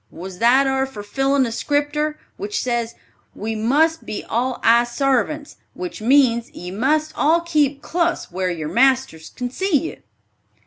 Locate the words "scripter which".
1.53-2.59